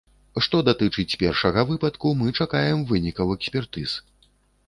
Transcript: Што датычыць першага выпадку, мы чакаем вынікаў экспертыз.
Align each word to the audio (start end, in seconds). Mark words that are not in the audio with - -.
Што 0.43 0.59
датычыць 0.69 1.17
першага 1.23 1.65
выпадку, 1.71 2.13
мы 2.21 2.33
чакаем 2.45 2.79
вынікаў 2.93 3.35
экспертыз. 3.37 3.89